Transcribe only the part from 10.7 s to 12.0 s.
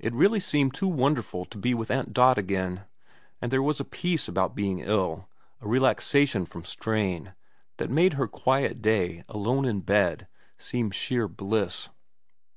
sheer bliss.